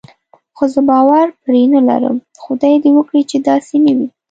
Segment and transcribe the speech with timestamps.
[0.55, 4.07] خو زه باور پرې نه لرم، خدای دې وکړي چې داسې نه وي.